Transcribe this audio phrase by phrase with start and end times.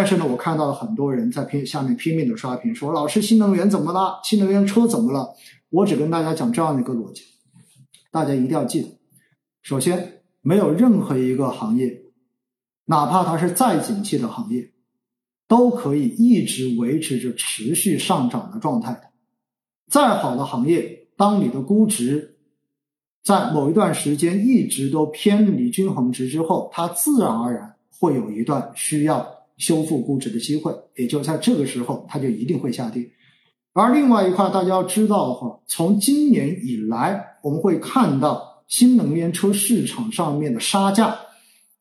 [0.00, 4.18] 但是呢，我看到了很多人在拼下面拼命的刷屏，说老师新能源怎么了？
[4.24, 5.34] 新能源车怎么了？
[5.68, 7.22] 我只跟大家讲这样的一个逻辑，
[8.10, 8.88] 大家一定要记得：
[9.60, 12.00] 首先，没有任何一个行业，
[12.86, 14.72] 哪怕它是再景气的行业，
[15.46, 19.02] 都可以一直维持着持续上涨的状态的。
[19.90, 22.38] 再好的行业，当你的估值
[23.22, 29.39] 在某一段时间一直都偏离均衡值之后，它自然而然会有一段需要。
[29.60, 33.08] 修复估值的机会，也就在这个时候，它就一定会下跌。
[33.72, 41.16] 而另外一块，大家要知道的话，从今年以来，我们会看到新能源车市场上面的杀价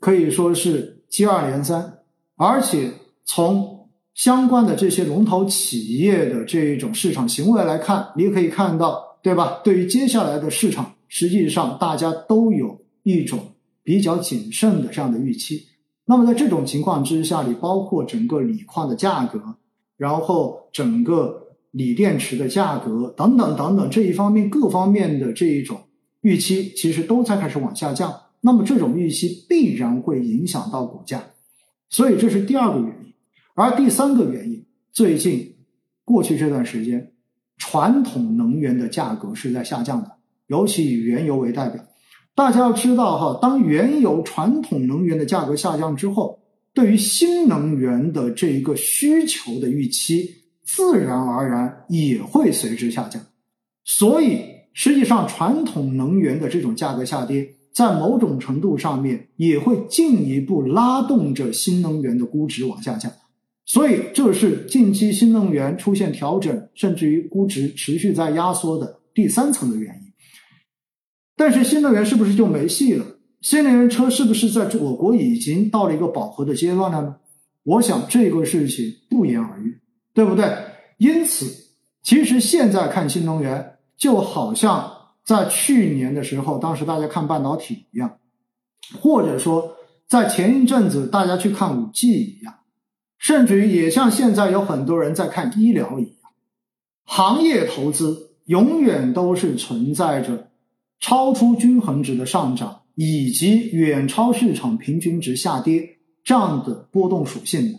[0.00, 1.98] 可以说是接二连三，
[2.36, 2.90] 而且
[3.24, 9.60] 从相关的这些龙头企业的这一种市场行为来看，你也可以看到，对吧？
[9.64, 13.38] 对于接下来的市场，实际上大家都有一种
[13.82, 15.66] 比较谨慎的这样的预期。
[16.06, 19.56] 那么在这种情况之下，你包括整个锂矿的价格，
[19.96, 25.80] 然后整个锂电池的价格等等等等这一方面各方面的这一种
[26.20, 28.14] 预期，其实都在开始往下降。
[28.42, 31.24] 那么这种预期必然会影响到股价，
[31.88, 33.14] 所以这是第二个原因。
[33.54, 35.54] 而第三个原因，最近
[36.04, 37.12] 过去这段时间，
[37.56, 40.10] 传统能源的价格是在下降的，
[40.48, 41.82] 尤其以原油为代表。
[42.34, 46.40] 大家要知道哈，当原油传统能源的价格下降之后，
[46.72, 50.28] 对于新能源的这一个需求的预期，
[50.64, 53.22] 自然而然也会随之下降。
[53.84, 54.40] 所以，
[54.72, 63.12] 实际上传统能源的这种价格下跌，在某种程度上面也会进一步拉动着新能源的估值往下降。
[63.64, 70.03] 所以，这是近期新能源出现调整，甚至于估值持续在压缩的第三层的原因。
[71.36, 73.04] 但是新能源是不是就没戏了？
[73.40, 77.16] 新能源车是不是在我国已经到了一个饱和的阶段了呢？
[77.64, 79.80] 我想这个事情不言而喻，
[80.14, 80.50] 对不对？
[80.98, 81.46] 因此，
[82.02, 84.90] 其实现在看新能源，就好像
[85.24, 88.18] 在去年的时候，当时大家看半导体一样，
[89.00, 89.76] 或者说
[90.06, 92.54] 在前一阵子大家去看五 G 一样，
[93.18, 96.14] 甚至于也像现在有很多人在看医疗一样，
[97.04, 100.48] 行业投资永远都是存在着。
[101.00, 107.78] 超出均衡值的上涨，以及远超市场平均值下跌这样的波动属性的，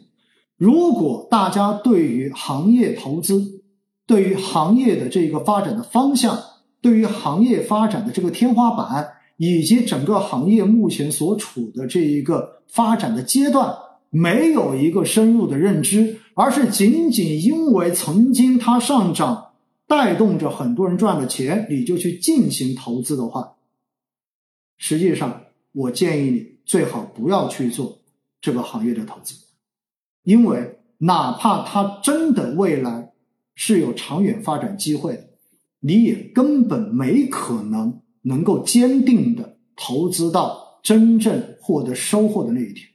[0.57, 3.63] 如果大家对于行业投资、
[4.05, 6.37] 对于行业的这个发展的方向、
[6.81, 13.75] 对于行业发展的这个天花板，以及整个行业目前所处的这一个发展的阶段，
[14.11, 19.45] 没有一个深入的认知，而是仅仅因为曾经它上涨。
[19.87, 23.55] 带动着很多人赚了钱，你就去进行投资的话，
[24.77, 27.99] 实际上我建议你最好不要去做
[28.41, 29.35] 这个行业的投资，
[30.23, 33.11] 因为哪怕它真的未来
[33.53, 35.29] 是有长远发展机会的，
[35.81, 42.87] 你也根本没可能能够坚定的投资到真正获得收获的那一天，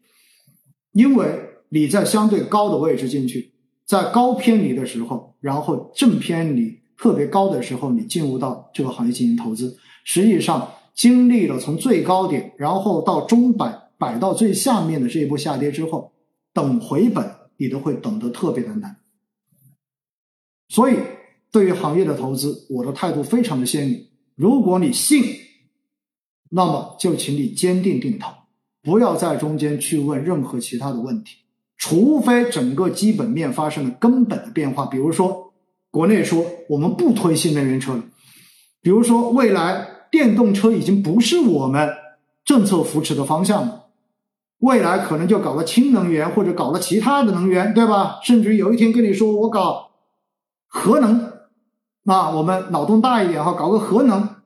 [0.92, 3.52] 因为你在相对高的位置进去，
[3.90, 6.78] 在高偏离的时候，然后正偏离。
[6.96, 16.12] 特别高的时候，你进入到这个行业进行投资，实际上经历了从最高点，然后到中摆摆到最下面的这一波下跌之后，
[16.52, 18.98] 等回本你都会等得特别的难。
[20.68, 20.94] 所以，
[21.50, 24.06] 对于行业的投资，我的态度非常的鲜明。
[24.36, 25.24] 如果你信，
[26.50, 28.30] 那么就请你坚定定投，
[28.82, 31.38] 不要在中间去问任何其他的问题，
[31.80, 35.48] 除非整个基本面发生了根本的变化，比如说。
[35.92, 38.02] 国内说我们不推新能源车了，
[38.80, 41.90] 比如说未来电动车已经不是我们
[42.44, 43.86] 政策扶持的方向了，
[44.58, 48.20] 未来可能就搞了氢能源或者搞了其他的能源，对吧？
[48.22, 49.90] 甚至于有一天跟你说我搞
[50.68, 51.32] 核能，
[52.04, 54.36] 那我们脑洞大一点哈，搞个核能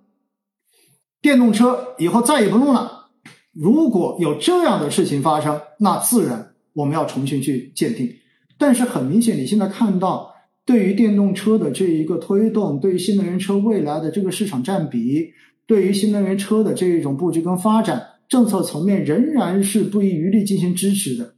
[1.20, 3.08] 电动车以后再也不弄了。
[3.52, 8.14] 如果有这样的事情发生，那自然我们要重新去鉴定。
[8.58, 10.32] 但是很明显，你现在看到。
[10.66, 15.30] 对于电动车的这一个推动，对于新能源车未来的这个市场占比，
[15.66, 21.34] 对于新能源车的这一种布局跟发展，政策层面仍然是不遗余力进行支持的。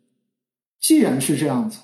[0.78, 1.80] 既然是这样子，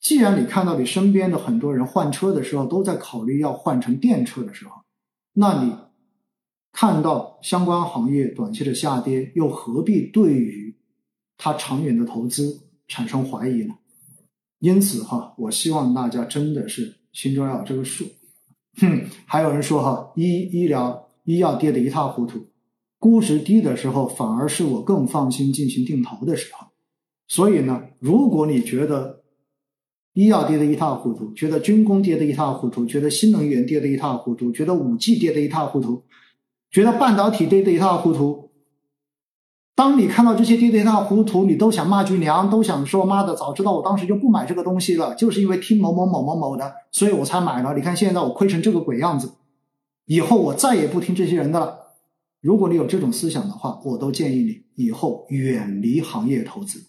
[0.00, 4.72] 既然你看到你身边的很多人换车的时候都在考虑要换成电车的时候，
[5.34, 5.74] 那你
[6.72, 10.74] 看到相关行业短期的下跌，又何必对于
[11.36, 13.74] 它长远的投资产生怀疑呢？
[14.58, 18.04] 因此哈，我希望大家真的是心中要有这个数。
[18.78, 22.48] 哼，还有人说哈，医医疗医药跌得一塌糊涂，
[22.98, 26.66] 估值低的时候反而是我更放心进行定投的时候。
[27.28, 29.22] 所以呢，如果你觉得
[30.14, 36.02] 医药跌得一塌糊涂，觉得军工跌得一塌糊涂，觉得新能源跌得一塌糊涂，觉得五 G 跌得一塌糊涂，
[36.70, 38.49] 觉得半导体跌得一塌糊涂，
[39.80, 47.74] 当你看到这些跌得一塌糊涂，你都想骂句娘，都想说妈的，早知道我当时就不买这个东西了，就是因为听某某某某某的，所以我才买了。
[47.74, 49.32] 你看现在我亏成这个鬼样子，
[50.04, 51.78] 以后我再也不听这些人的了。
[52.42, 56.84] 如果你有这种思想的话，我都建议你以后远离行业投资。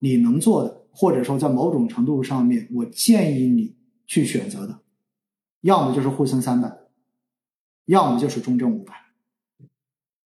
[0.00, 3.76] 你能做的，或者说在某种程度上面，我建议你
[4.08, 4.80] 去选择的，
[5.60, 6.78] 要么就是沪深三百，
[7.84, 8.92] 要么就是中证五百。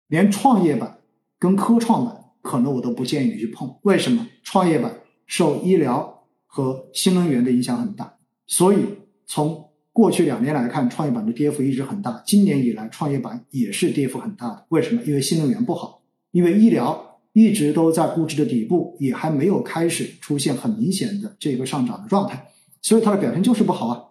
[0.06, 0.97] 连创业板
[1.38, 3.76] 跟科创板，可能我都不建议你去碰。
[3.82, 4.26] 为什么？
[4.42, 4.94] 创业板
[5.26, 8.14] 受医疗和新能源的影响很大，
[8.46, 8.78] 所以
[9.26, 12.22] 从过去两年来看，创业板的跌幅一直很大。
[12.24, 14.66] 今年以来，创业板也是跌幅很大的。
[14.68, 15.02] 为什么？
[15.02, 22.48] 因为新能源不好，因为医疗一直都在估值的底部，也还没有开始出现很明显的这个上涨的状态，
[22.80, 24.04] 所以它的表现就是不好啊。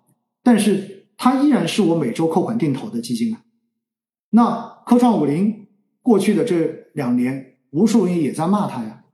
[0.44, 3.41] 但是它依然是我每周扣款定投的基金啊。
[4.29, 5.68] 那科创五零
[6.01, 9.05] 过去的这两年，无数人也在骂它呀。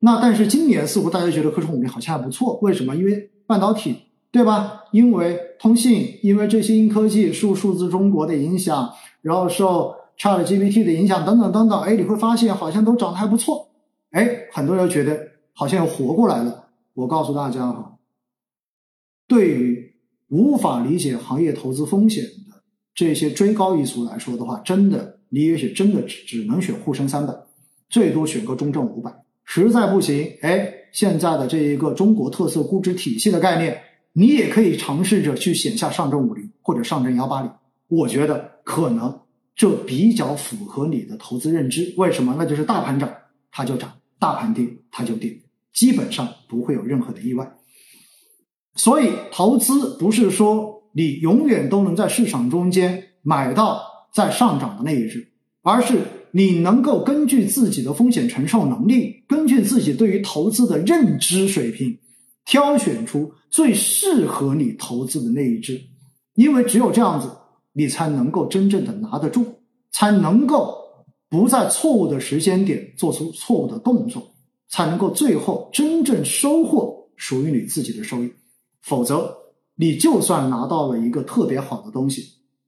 [0.00, 2.94] 那但是今年似乎大家觉得科创五零好像还不错，为什么？
[2.94, 3.96] 因为半导体。
[4.34, 4.82] 对吧？
[4.90, 8.92] 因为通信，因为这些硬科技受数字中国的影响，
[9.22, 13.68] 然后受 Chat GPT 的影响，等等等等，哎，你会发现好像都涨得还不错，
[14.10, 15.16] 哎，很多人觉得
[15.52, 16.66] 好像又活过来了。
[16.94, 17.96] 我告诉大家哈，
[19.28, 19.94] 对于
[20.30, 27.34] 无法理解行业投资风险的这些追高一族来说的话，真的，你也许真的只只能选沪深三百，
[27.90, 29.12] 最多选个中证五百，
[29.44, 33.80] 实在不行，哎，现在的这一个中国特色估值体系的概念。
[34.12, 37.50] 你也可以尝试着去选下上证五零或者上证幺八零，
[37.88, 39.22] 我觉得可能
[39.56, 41.92] 这比较符合你的投资认知。
[41.96, 42.36] 为什么？
[42.38, 43.12] 那就是大盘涨
[43.50, 45.36] 它就涨，大盘跌它就跌，
[45.72, 47.52] 基本上不会有任何的意外。
[48.76, 53.82] 所以投资不是说你永远都能在市场中间买到
[54.14, 55.26] 在上涨的那一只，
[55.62, 56.00] 而是
[56.30, 61.98] 你能够根据自己的风险承受能力，根据自己对于投资的认知水平。
[62.46, 65.80] 挑选出最适合你投资的那一只，
[66.34, 67.26] 因为只有这样子，
[67.72, 69.46] 你才能够真正的拿得住，
[69.90, 70.76] 才能够
[71.30, 74.34] 不在错误的时间点做出错误的动作，
[74.68, 78.30] 才能够最后真正收获属于你自己的收益。
[78.82, 79.34] 否则，
[79.76, 82.26] 你就算拿到了一个特别好的东西，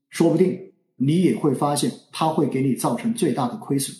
[0.09, 0.59] 说不定
[0.97, 3.95] 你也会发现它会给你造成最大的亏损。